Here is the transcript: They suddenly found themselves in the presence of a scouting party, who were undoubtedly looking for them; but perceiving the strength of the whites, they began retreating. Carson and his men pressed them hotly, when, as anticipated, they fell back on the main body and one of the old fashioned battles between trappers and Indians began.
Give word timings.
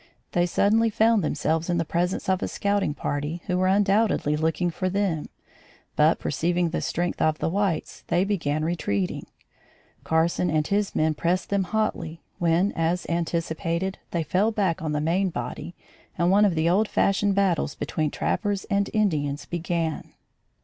They 0.31 0.47
suddenly 0.47 0.89
found 0.89 1.23
themselves 1.23 1.69
in 1.69 1.77
the 1.77 1.85
presence 1.85 2.27
of 2.27 2.41
a 2.41 2.47
scouting 2.47 2.95
party, 2.95 3.43
who 3.45 3.59
were 3.59 3.67
undoubtedly 3.67 4.35
looking 4.35 4.71
for 4.71 4.89
them; 4.89 5.27
but 5.95 6.17
perceiving 6.17 6.71
the 6.71 6.81
strength 6.81 7.21
of 7.21 7.37
the 7.37 7.49
whites, 7.51 8.03
they 8.07 8.23
began 8.23 8.65
retreating. 8.65 9.27
Carson 10.03 10.49
and 10.49 10.65
his 10.65 10.95
men 10.95 11.13
pressed 11.13 11.51
them 11.51 11.65
hotly, 11.65 12.19
when, 12.39 12.71
as 12.71 13.05
anticipated, 13.09 13.99
they 14.09 14.23
fell 14.23 14.51
back 14.51 14.81
on 14.81 14.93
the 14.93 14.99
main 15.01 15.29
body 15.29 15.75
and 16.17 16.31
one 16.31 16.45
of 16.45 16.55
the 16.55 16.67
old 16.67 16.87
fashioned 16.87 17.35
battles 17.35 17.75
between 17.75 18.09
trappers 18.09 18.63
and 18.71 18.89
Indians 18.95 19.45
began. 19.45 20.13